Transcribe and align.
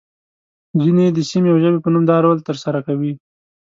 ځینې 0.81 1.01
يې 1.07 1.11
د 1.15 1.19
سیمې 1.29 1.49
او 1.51 1.57
ژبې 1.63 1.79
په 1.81 1.89
نوم 1.93 2.03
دا 2.09 2.17
رول 2.25 2.39
ترسره 2.47 2.79
کوي. 2.87 3.13